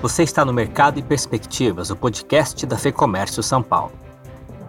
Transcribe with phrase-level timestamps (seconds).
[0.00, 3.90] Você está no Mercado e Perspectivas, o podcast da FEComércio São Paulo.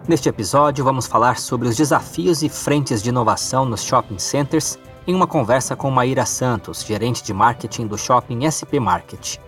[0.08, 5.14] Neste episódio, vamos falar sobre os desafios e frentes de inovação nos shopping centers em
[5.14, 9.38] uma conversa com Maíra Santos, gerente de marketing do shopping SP Market.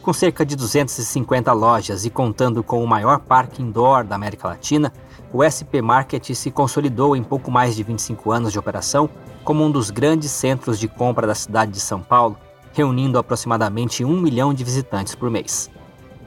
[0.00, 4.90] Com cerca de 250 lojas e contando com o maior parque indoor da América Latina,
[5.30, 9.10] o SP Market se consolidou em pouco mais de 25 anos de operação
[9.44, 12.34] como um dos grandes centros de compra da cidade de São Paulo
[12.78, 15.68] reunindo aproximadamente um milhão de visitantes por mês.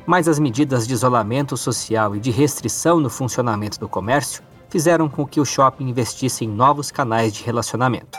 [0.06, 5.26] Mas as medidas de isolamento social e de restrição no funcionamento do comércio fizeram com
[5.26, 8.18] que o shopping investisse em novos canais de relacionamento.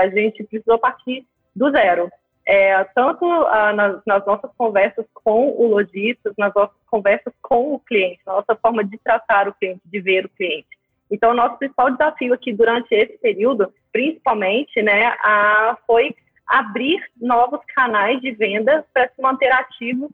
[0.00, 2.10] A gente precisou partir do zero.
[2.44, 7.78] É, tanto ah, nas, nas, nossas conversas com o lojista, nas nossas conversas com o
[7.78, 10.66] cliente, na nossa forma de tratar o cliente, de ver o cliente.
[11.08, 16.16] Então, o nosso principal desafio aqui durante esse período, principalmente, né, a, foi
[16.52, 20.10] abrir novos canais de venda para se manter ativo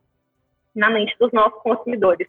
[0.72, 2.28] na mente dos nossos consumidores.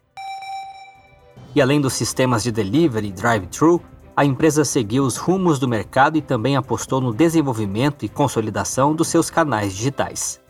[1.54, 3.80] E além dos sistemas de delivery e drive-thru,
[4.16, 9.06] a empresa seguiu os rumos do mercado e também apostou no desenvolvimento e consolidação dos
[9.06, 10.42] seus canais digitais.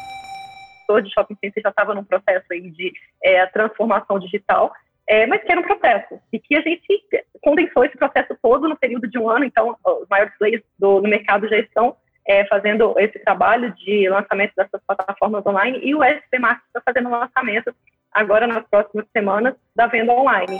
[0.89, 4.73] O de shopping center já estava num processo aí de é, transformação digital,
[5.07, 7.05] é, mas que era um processo e que a gente
[7.43, 9.45] condensou esse processo todo no período de um ano.
[9.45, 11.95] Então, os maiores players do, no mercado já estão
[12.31, 17.09] é, fazendo esse trabalho de lançamento dessas plataformas online e o SP Market está fazendo
[17.09, 17.75] o lançamento
[18.13, 20.57] agora nas próximas semanas da venda online.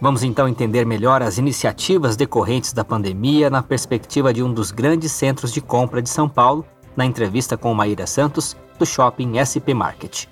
[0.00, 5.12] Vamos então entender melhor as iniciativas decorrentes da pandemia na perspectiva de um dos grandes
[5.12, 10.26] centros de compra de São Paulo, na entrevista com Maíra Santos, do Shopping SP Market.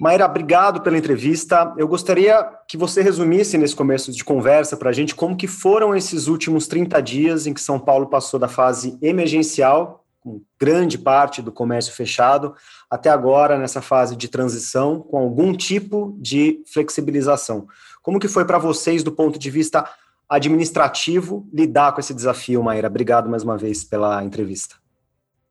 [0.00, 1.74] Maíra, obrigado pela entrevista.
[1.76, 5.94] Eu gostaria que você resumisse nesse começo de conversa para a gente como que foram
[5.94, 11.42] esses últimos 30 dias em que São Paulo passou da fase emergencial, com grande parte
[11.42, 12.54] do comércio fechado,
[12.88, 17.68] até agora nessa fase de transição, com algum tipo de flexibilização.
[18.02, 19.86] Como que foi para vocês, do ponto de vista
[20.26, 22.88] administrativo, lidar com esse desafio, Maíra?
[22.88, 24.76] Obrigado mais uma vez pela entrevista.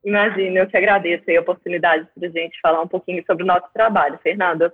[0.04, 3.66] Imagina, eu te agradeço a oportunidade para a gente falar um pouquinho sobre o nosso
[3.72, 4.72] trabalho, Fernanda.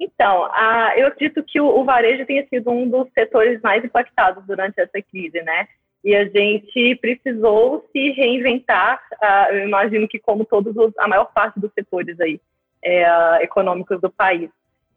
[0.00, 4.44] Então, a, eu acredito que o, o, varejo tenha sido um dos setores mais impactados
[4.46, 5.68] durante essa crise, né?
[6.02, 11.26] E a gente precisou se reinventar, uh, eu imagino que como todos os, a maior
[11.32, 12.40] parte dos setores aí
[12.84, 14.50] é, econômicos do país.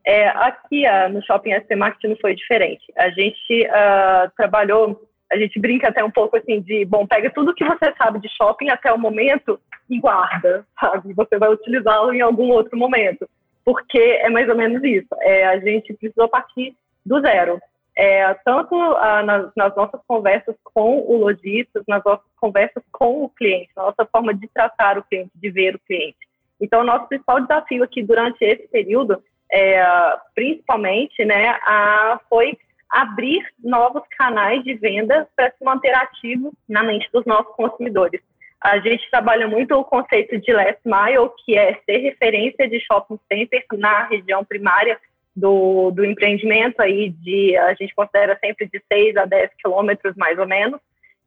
[0.04, 2.84] É, aqui no Shopping SP Market não foi diferente.
[2.96, 3.68] A gente
[4.36, 8.20] trabalhou a gente brinca até um pouco assim de, bom, pega tudo que você sabe
[8.20, 9.60] de shopping até o momento
[9.90, 11.14] e guarda, sabe?
[11.14, 13.28] Você vai utilizá-lo em algum outro momento,
[13.64, 15.08] porque é mais ou menos isso.
[15.22, 16.76] É, a gente precisou partir
[17.06, 17.60] do zero.
[17.98, 23.30] É, tanto ah, nas, nas, nossas conversas com o lojista, nas nossas conversas com o
[23.30, 26.18] cliente, na nossa forma de tratar o cliente, de ver o cliente.
[26.60, 29.82] Então, nosso principal desafio aqui durante esse período, é,
[30.34, 32.58] principalmente, né, a, foi
[32.96, 38.22] abrir novos canais de venda para se manter ativo na mente dos nossos consumidores.
[38.62, 43.20] A gente trabalha muito o conceito de last mile, que é ser referência de shopping
[43.30, 44.98] center na região primária
[45.36, 50.40] do, do empreendimento, aí de, a gente considera sempre de 6 a 10 quilômetros, mais
[50.40, 50.80] ou menos.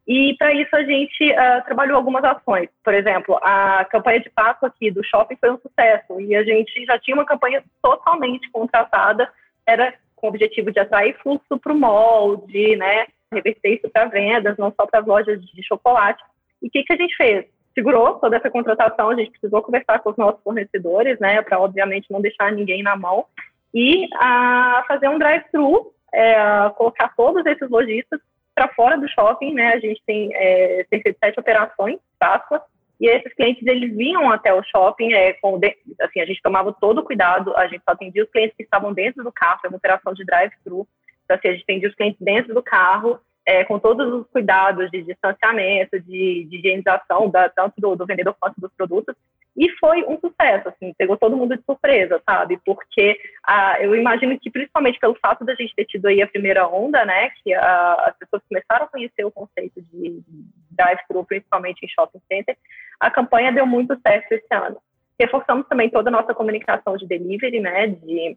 [0.06, 2.70] E para isso a gente uh, trabalhou algumas ações.
[2.82, 6.86] Por exemplo, a campanha de Páscoa aqui do shopping foi um sucesso e a gente
[6.86, 9.30] já tinha uma campanha totalmente contratada,
[9.66, 14.06] era com o objetivo de atrair fluxo para o mall, de né, reverter isso para
[14.06, 16.22] vendas, não só para as lojas de chocolate.
[16.62, 17.46] E o que, que a gente fez?
[17.74, 22.10] Segurou toda essa contratação, a gente precisou conversar com os nossos fornecedores, né, para obviamente
[22.10, 23.26] não deixar ninguém na mão,
[23.72, 26.34] e a fazer um drive-thru, é,
[26.76, 28.20] colocar todos esses lojistas
[28.54, 32.62] para fora do shopping, né, a gente tem é, cerca de sete operações, Páscoa,
[33.00, 35.60] e esses clientes, eles vinham até o shopping, é, com,
[36.00, 38.92] assim, a gente tomava todo o cuidado, a gente só atendia os clientes que estavam
[38.92, 40.86] dentro do carro, foi uma operação de drive-thru,
[41.24, 44.90] então, assim, a gente atendia os clientes dentro do carro, é, com todos os cuidados
[44.90, 49.14] de distanciamento, de, de higienização, da, tanto do, do, vendedor quanto dos produtos,
[49.56, 52.60] e foi um sucesso, assim, pegou todo mundo de surpresa, sabe?
[52.64, 56.68] Porque ah, eu imagino que, principalmente pelo fato da gente ter tido aí a primeira
[56.68, 60.22] onda, né, que as pessoas começaram a conhecer o conceito de
[60.70, 62.56] drive-thru, principalmente em shopping center,
[63.00, 64.76] a campanha deu muito certo esse ano.
[65.18, 67.86] Reforçamos também toda a nossa comunicação de delivery, né?
[67.88, 68.36] De,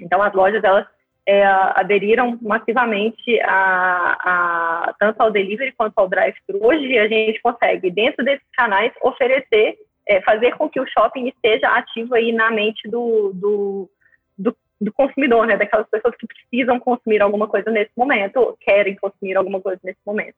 [0.00, 0.86] então, as lojas, elas
[1.26, 6.58] é, aderiram massivamente a, a, tanto ao delivery quanto ao drive-thru.
[6.62, 9.76] Hoje, a gente consegue, dentro desses canais, oferecer,
[10.06, 13.90] é, fazer com que o shopping esteja ativo aí na mente do, do,
[14.38, 15.56] do, do consumidor, né?
[15.56, 20.00] Daquelas pessoas que precisam consumir alguma coisa nesse momento, ou querem consumir alguma coisa nesse
[20.06, 20.36] momento.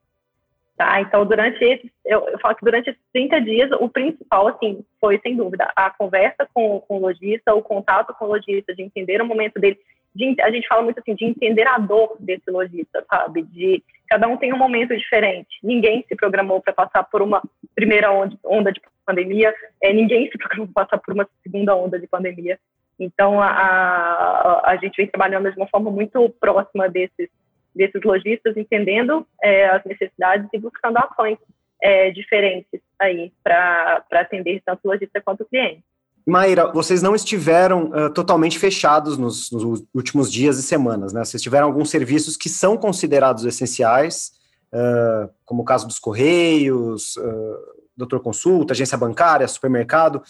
[0.80, 0.98] Tá?
[0.98, 5.18] Então, durante esses, eu, eu, falo que durante esses 30 dias, o principal, assim, foi,
[5.18, 9.20] sem dúvida, a conversa com, com o lojista, o contato com o lojista, de entender
[9.20, 9.78] o momento dele.
[10.14, 13.42] De, a gente fala muito assim, de entender a dor desse lojista, sabe?
[13.42, 15.58] De cada um tem um momento diferente.
[15.62, 17.42] Ninguém se programou para passar por uma
[17.74, 22.00] primeira onda, onda de pandemia, é, ninguém se programou para passar por uma segunda onda
[22.00, 22.58] de pandemia.
[22.98, 27.28] Então, a, a, a gente vem trabalhando de uma forma muito próxima desses
[27.75, 31.38] desses lojistas, entendendo é, as necessidades e buscando ações
[31.82, 35.82] é, diferentes aí para atender tanto o lojista quanto o cliente.
[36.26, 41.25] Maíra, vocês não estiveram uh, totalmente fechados nos, nos, últimos dias e semanas, né?
[41.25, 44.32] Vocês tiveram alguns serviços que são considerados essenciais,
[44.73, 50.23] uh, como o caso dos Correios, uh, doutor consulta, agência bancária, supermercado,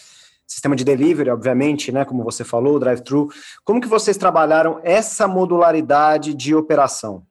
[0.47, 2.05] sistema de delivery, obviamente, né?
[2.05, 3.29] Como você falou, drive-thru.
[3.65, 7.25] Como que vocês trabalharam essa modularidade de operação?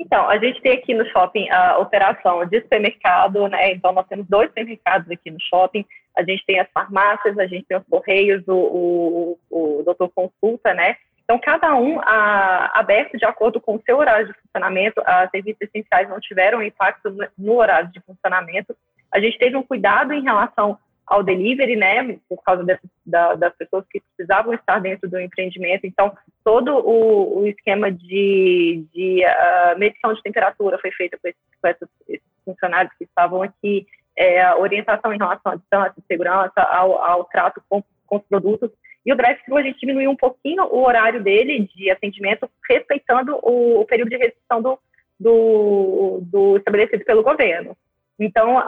[0.00, 3.72] Então, a gente tem aqui no shopping a operação de supermercado, né?
[3.72, 5.84] Então, nós temos dois supermercados aqui no shopping.
[6.16, 10.72] A gente tem as farmácias, a gente tem os correios, o, o, o doutor consulta,
[10.72, 10.96] né?
[11.24, 15.02] Então, cada um a, aberto de acordo com o seu horário de funcionamento.
[15.04, 18.74] As serviços essenciais não tiveram impacto no, no horário de funcionamento.
[19.12, 22.64] A gente teve um cuidado em relação ao delivery, né, por causa
[23.04, 25.86] da, das pessoas que precisavam estar dentro do empreendimento.
[25.86, 26.14] Então,
[26.44, 31.68] todo o, o esquema de, de uh, medição de temperatura foi feito com esses, com
[31.68, 37.62] esses, funcionários que estavam aqui, é, orientação em relação à distância, segurança, ao, ao trato
[37.68, 38.70] com, com os produtos.
[39.04, 43.80] E o drive-thru, a gente diminuiu um pouquinho o horário dele de atendimento, respeitando o,
[43.80, 44.78] o período de restrição do,
[45.20, 47.76] do, do estabelecido pelo governo.
[48.18, 48.60] Então,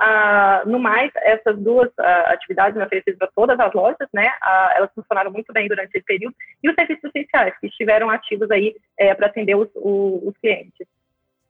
[0.67, 4.31] no mais, essas duas atividades me oferecidas para todas as lojas, né,
[4.77, 8.77] elas funcionaram muito bem durante esse período, e os serviços essenciais, que estiveram ativos aí
[8.97, 10.87] é, para atender os, os, os, clientes.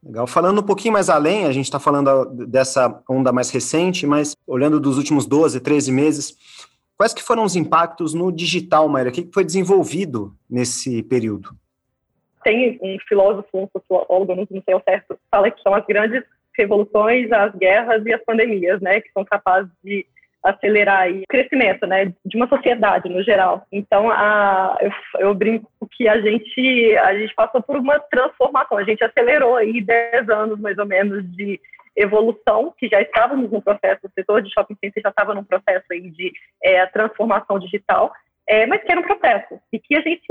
[0.03, 0.25] Legal.
[0.25, 4.79] Falando um pouquinho mais além, a gente está falando dessa onda mais recente, mas olhando
[4.79, 6.35] dos últimos 12, 13 meses,
[6.97, 9.11] quais que foram os impactos no digital, Maíra?
[9.11, 11.51] O que foi desenvolvido nesse período?
[12.43, 16.23] Tem um filósofo, um sociólogo, não sei o certo, fala que são as grandes
[16.57, 20.05] revoluções, as guerras e as pandemias, né, que são capazes de
[20.43, 23.65] acelerar o crescimento, né, de uma sociedade no geral.
[23.71, 28.83] Então, a, eu, eu, brinco que a gente a gente passou por uma transformação, a
[28.83, 31.59] gente acelerou aí 10 anos mais ou menos de
[31.95, 35.85] evolução, que já estávamos no processo, o setor de shopping center já estava num processo
[35.91, 36.31] aí de
[36.63, 38.11] é, transformação digital,
[38.47, 40.25] é, mas que era um processo, e que a gente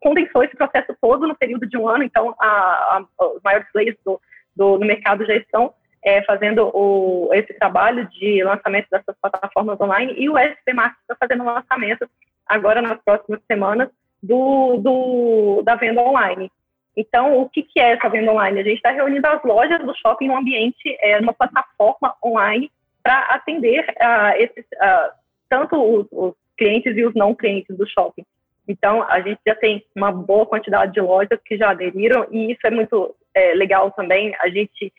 [0.00, 3.96] condensou esse processo todo no período de um ano, então a, a, os maiores players
[4.04, 4.20] do,
[4.60, 5.72] do, no mercado já estão
[6.04, 11.16] é, fazendo o, esse trabalho de lançamento dessas plataformas online e o SP Market está
[11.18, 12.06] fazendo o lançamento
[12.46, 13.88] agora nas próximas semanas
[14.22, 16.52] do, do, da venda online.
[16.94, 18.60] Então, o que, que é essa venda online?
[18.60, 22.70] A gente está reunindo as lojas do shopping no ambiente, é, numa plataforma online
[23.02, 25.10] para atender uh, esses, uh,
[25.48, 28.26] tanto os, os clientes e os não clientes do shopping.
[28.68, 32.60] Então, a gente já tem uma boa quantidade de lojas que já aderiram e isso
[32.64, 34.34] é muito é, legal também.
[34.40, 34.92] A gente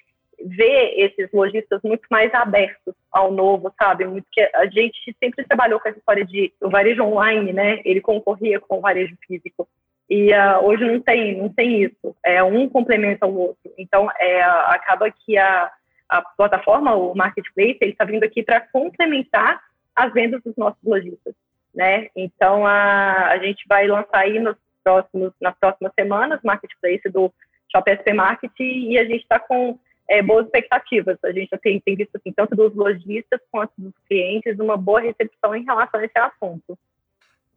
[0.43, 4.05] vê esses lojistas muito mais abertos ao novo, sabe?
[4.05, 7.81] Muito que a gente sempre trabalhou com essa história de o varejo online, né?
[7.85, 9.67] Ele concorria com o varejo físico.
[10.09, 12.15] E uh, hoje não tem, não tem isso.
[12.25, 13.71] É um complementa o outro.
[13.77, 15.71] Então, é, acaba que a,
[16.09, 19.61] a plataforma, o marketplace, ele está vindo aqui para complementar
[19.95, 21.33] as vendas dos nossos lojistas
[21.73, 22.09] né?
[22.15, 27.33] Então a, a gente vai lançar aí nos próximos, nas próximas semanas marketplace do
[27.71, 31.17] Shop SP Market e a gente está com é, boas expectativas.
[31.23, 35.55] A gente tem, tem visto assim, tanto dos lojistas quanto dos clientes uma boa recepção
[35.55, 36.77] em relação a esse assunto.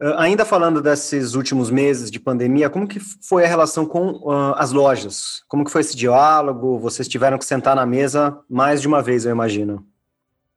[0.01, 4.55] Uh, ainda falando desses últimos meses de pandemia, como que foi a relação com uh,
[4.57, 5.45] as lojas?
[5.49, 6.79] Como que foi esse diálogo?
[6.79, 9.87] Vocês tiveram que sentar na mesa mais de uma vez, eu imagino.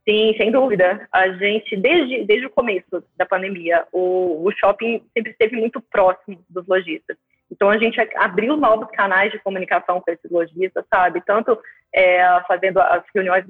[0.08, 1.08] Sim, sem dúvida.
[1.12, 6.40] A gente, desde, desde o começo da pandemia, o, o shopping sempre esteve muito próximo
[6.50, 7.18] dos lojistas.
[7.51, 11.22] Então, a gente abriu novos canais de comunicação com esses lojistas, sabe?
[11.25, 11.58] Tanto
[11.94, 13.46] é, fazendo as reuniões,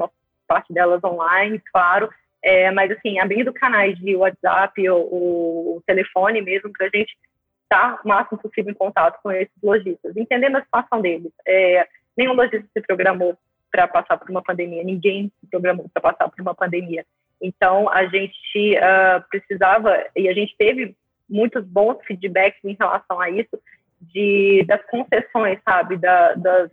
[0.48, 2.10] parte delas online, claro,
[2.44, 7.18] é, mas, assim, abrindo canais de WhatsApp ou telefone mesmo, para a gente
[7.64, 11.32] estar o máximo possível em contato com esses lojistas, entendendo a situação deles.
[11.46, 11.86] É,
[12.16, 13.38] nenhum lojista se programou
[13.72, 17.06] para passar por uma pandemia, ninguém se programou para passar por uma pandemia.
[17.42, 20.96] Então, a gente uh, precisava, e a gente teve
[21.30, 23.60] muitos bons feedbacks em relação a isso,
[24.02, 26.72] de, das concessões, sabe, da, das,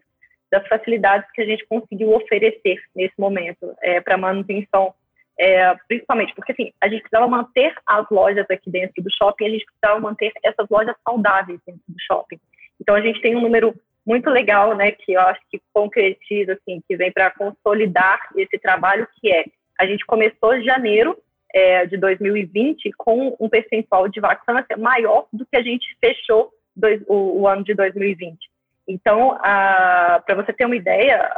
[0.50, 4.94] das facilidades que a gente conseguiu oferecer nesse momento é, para manutenção,
[5.38, 9.50] é, principalmente porque assim, a gente precisava manter as lojas aqui dentro do shopping, a
[9.50, 12.38] gente precisava manter essas lojas saudáveis dentro do shopping.
[12.80, 13.74] Então, a gente tem um número
[14.06, 19.08] muito legal, né, que eu acho que concretiza, assim, que vem para consolidar esse trabalho,
[19.20, 19.44] que é,
[19.78, 21.16] a gente começou em janeiro
[21.52, 27.02] é, de 2020 com um percentual de vacância maior do que a gente fechou dois,
[27.06, 28.38] o, o, ano de 2020.
[28.86, 31.30] Então, para você ter uma ideia,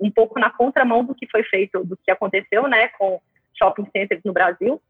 [0.00, 3.20] um pouco na contramão do que foi feito, do que aconteceu, né, com
[3.58, 4.80] shopping centers no Brasil,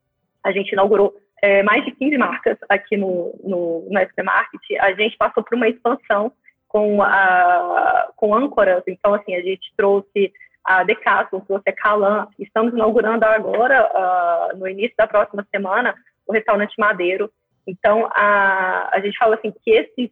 [0.43, 4.93] a gente inaugurou é, mais de 15 marcas aqui no, no, no SP Market, a
[4.95, 6.33] gente passou por uma expansão
[6.67, 10.33] com, a, com âncoras, então, assim, a gente trouxe
[10.65, 15.95] a Decathlon, trouxe a Calan, estamos inaugurando agora, no início da próxima semana,
[16.27, 17.31] o restaurante Madeiro,
[17.67, 20.11] então, a, a gente fala assim que esses,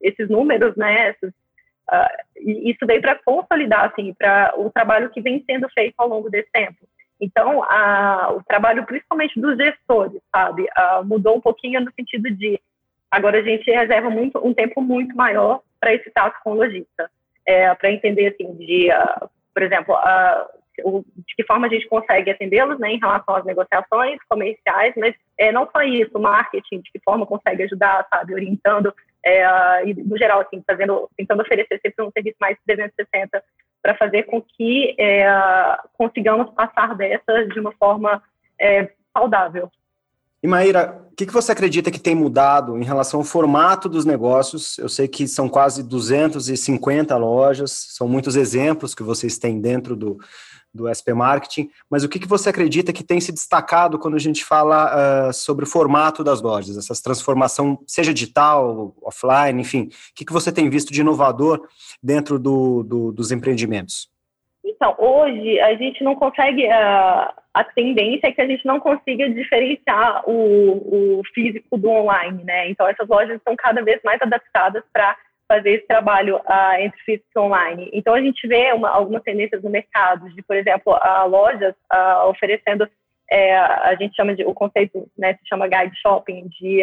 [0.00, 1.32] esses números, né, esses,
[2.36, 6.50] isso veio para consolidar, assim, para o trabalho que vem sendo feito ao longo desse
[6.50, 6.78] tempo.
[7.20, 12.60] Então, a, o trabalho, principalmente dos gestores, sabe, uh, mudou um pouquinho no sentido de
[13.10, 17.10] agora a gente reserva muito, um tempo muito maior para esse tato com o lojista,
[17.46, 18.88] é, para entender, assim, de,
[19.52, 19.94] por exemplo,
[20.76, 25.52] de que forma a gente consegue atendê-los, né, em relação às negociações comerciais, mas é,
[25.52, 30.40] não só isso, marketing, de que forma consegue ajudar, sabe, orientando, é, e, no geral,
[30.40, 33.42] assim, fazendo, tentando oferecer sempre um serviço mais 360
[33.82, 35.26] para fazer com que é,
[35.96, 38.22] consigamos passar dessas de uma forma
[38.58, 39.70] é, saudável.
[40.42, 44.04] E Maíra, o que, que você acredita que tem mudado em relação ao formato dos
[44.04, 44.76] negócios?
[44.78, 50.18] Eu sei que são quase 250 lojas, são muitos exemplos que vocês têm dentro do,
[50.74, 54.18] do SP Marketing, mas o que, que você acredita que tem se destacado quando a
[54.18, 60.14] gente fala uh, sobre o formato das lojas, essa transformação, seja digital, offline, enfim, o
[60.14, 61.68] que, que você tem visto de inovador
[62.02, 64.10] dentro do, do, dos empreendimentos?
[64.82, 69.30] Então, hoje a gente não consegue, uh, a tendência é que a gente não consiga
[69.30, 72.68] diferenciar o, o físico do online, né?
[72.68, 77.28] Então, essas lojas estão cada vez mais adaptadas para fazer esse trabalho uh, entre físico
[77.36, 77.90] e online.
[77.92, 82.28] Então, a gente vê uma, algumas tendências no mercado, de, por exemplo, uh, lojas uh,
[82.28, 82.88] oferecendo,
[83.30, 86.82] é, a gente chama de, o conceito né, se chama guide shopping, de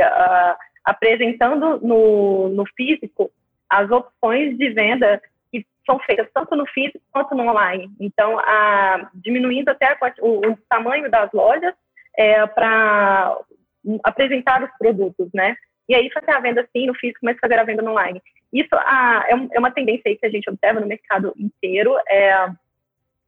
[0.85, 3.29] apresentando no, no físico
[3.69, 7.89] as opções de venda que são feitas tanto no físico quanto no online.
[7.99, 8.37] Então,
[9.13, 11.73] diminuindo até o, o, tamanho das lojas
[12.17, 13.37] é, para
[14.03, 15.55] apresentar os produtos, né?
[15.87, 18.21] E aí fazer a venda sim no físico, mas fazer a venda no online.
[18.53, 21.95] Isso ah, é, é, uma tendência aí que a gente observa no mercado inteiro.
[22.07, 22.49] É,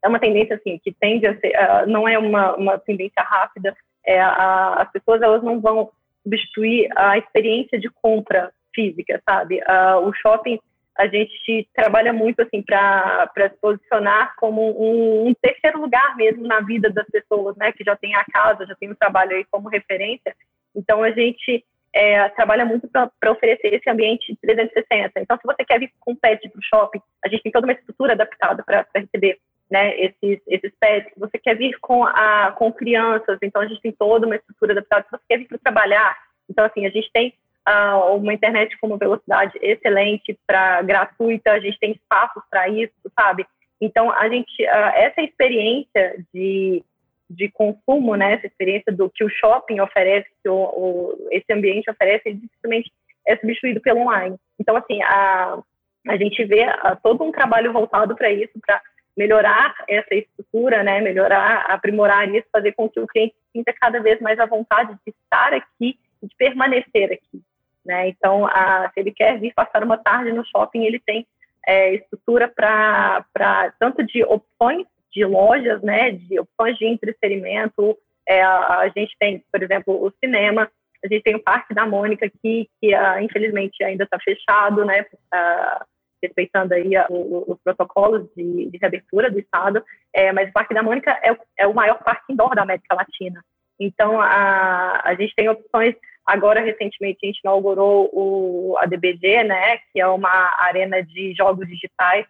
[0.04, 3.76] é uma tendência assim que tende a ser, uh, não é uma, uma tendência rápida.
[4.06, 5.92] É, a, as pessoas elas não vão
[6.24, 9.60] substituir a experiência de compra física, sabe?
[9.62, 10.60] Uh, o shopping
[10.98, 16.60] a gente trabalha muito assim para se posicionar como um, um, terceiro lugar mesmo na
[16.60, 17.72] vida das pessoas, né?
[17.72, 20.36] Que já tem a casa, já tem o trabalho aí como referência.
[20.76, 25.20] Então a gente é, trabalha muito para oferecer esse ambiente 360.
[25.20, 27.74] Então, se você quer vir com pet para o shopping, a gente tem toda uma
[27.74, 31.14] estrutura adaptada para receber né, esses, esses pets.
[31.14, 34.74] Se você quer vir com, a, com crianças, então a gente tem toda uma estrutura
[34.74, 35.06] adaptada.
[35.06, 36.18] Se você quer vir para trabalhar,
[36.50, 37.34] então, assim, a gente tem
[37.68, 42.94] uh, uma internet com uma velocidade excelente, para gratuita, a gente tem espaços para isso,
[43.20, 43.46] sabe?
[43.80, 46.84] Então, a gente, uh, essa experiência de
[47.32, 51.90] de consumo, né, essa experiência do que o shopping oferece, que o, o, esse ambiente
[51.90, 52.92] oferece, dificilmente
[53.26, 54.36] é substituído pelo online.
[54.60, 55.60] Então, assim, a,
[56.08, 58.82] a gente vê a, todo um trabalho voltado para isso, para
[59.16, 64.20] melhorar essa estrutura, né, melhorar, aprimorar isso, fazer com que o cliente sinta cada vez
[64.20, 67.42] mais a vontade de estar aqui de permanecer aqui.
[67.86, 68.10] Né?
[68.10, 71.26] Então, a, se ele quer vir passar uma tarde no shopping, ele tem
[71.66, 77.98] é, estrutura para tanto de opções de lojas, né, de opções de entretenimento.
[78.28, 80.72] É, a, gente tem, por exemplo, o cinema,
[81.04, 85.06] a gente tem o Parque da Mônica aqui, que uh, infelizmente ainda está fechado, né,
[85.34, 85.86] uh,
[86.24, 89.84] respeitando aí os protocolos de, de, reabertura do Estado,
[90.14, 92.96] é, mas o Parque da Mônica é o, é o maior parque indoor da América
[92.96, 93.44] Latina.
[93.80, 99.78] Então, a, a gente tem opções, agora recentemente a gente inaugurou o, a DBG, né,
[99.92, 102.26] que é uma arena de jogos digitais,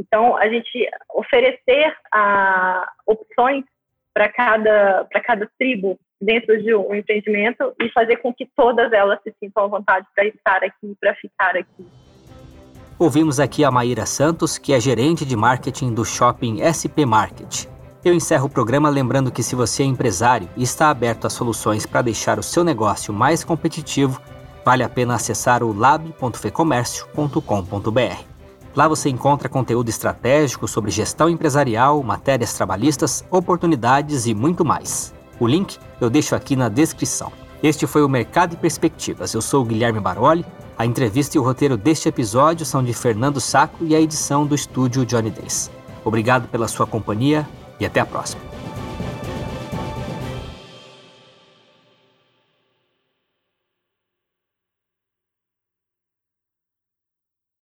[0.00, 3.64] então, a gente oferecer ah, opções
[4.14, 9.34] para cada, cada tribo dentro de um empreendimento e fazer com que todas elas se
[9.38, 11.86] sintam à vontade para estar aqui, para ficar aqui.
[12.98, 17.66] Ouvimos aqui a Maíra Santos, que é gerente de marketing do shopping SP Market.
[18.02, 21.84] Eu encerro o programa lembrando que se você é empresário e está aberto a soluções
[21.84, 24.18] para deixar o seu negócio mais competitivo,
[24.64, 28.24] vale a pena acessar o lab.fecomércio.com.br.
[28.74, 35.12] Lá você encontra conteúdo estratégico sobre gestão empresarial, matérias trabalhistas, oportunidades e muito mais.
[35.38, 37.30] O link eu deixo aqui na descrição.
[37.62, 39.34] Este foi o Mercado e Perspectivas.
[39.34, 40.46] Eu sou o Guilherme Baroli.
[40.78, 44.54] A entrevista e o roteiro deste episódio são de Fernando Saco e a edição do
[44.54, 45.70] estúdio Johnny Days.
[46.02, 47.46] Obrigado pela sua companhia
[47.80, 48.59] e até a próxima.